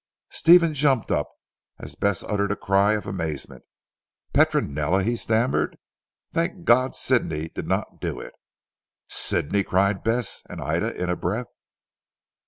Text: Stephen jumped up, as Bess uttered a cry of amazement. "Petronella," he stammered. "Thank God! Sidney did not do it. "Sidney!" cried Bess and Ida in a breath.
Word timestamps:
Stephen 0.31 0.73
jumped 0.73 1.11
up, 1.11 1.29
as 1.77 1.93
Bess 1.93 2.23
uttered 2.23 2.51
a 2.51 2.55
cry 2.55 2.93
of 2.93 3.05
amazement. 3.05 3.61
"Petronella," 4.33 5.03
he 5.03 5.15
stammered. 5.15 5.77
"Thank 6.33 6.63
God! 6.63 6.95
Sidney 6.95 7.49
did 7.49 7.67
not 7.67 8.01
do 8.01 8.19
it. 8.19 8.33
"Sidney!" 9.07 9.63
cried 9.63 10.01
Bess 10.03 10.41
and 10.49 10.59
Ida 10.59 10.99
in 10.99 11.11
a 11.11 11.15
breath. 11.15 11.53